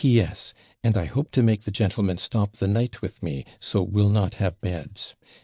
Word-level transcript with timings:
P.S. 0.03 0.55
And 0.83 0.97
I 0.97 1.05
hope 1.05 1.29
to 1.29 1.43
make 1.43 1.61
the 1.61 1.69
gentlemen 1.69 2.17
stop 2.17 2.53
the 2.53 2.67
night 2.67 3.03
with 3.03 3.21
me; 3.21 3.45
so 3.59 3.83
will 3.83 4.09
not 4.09 4.33
have 4.41 4.59
beds. 4.59 5.13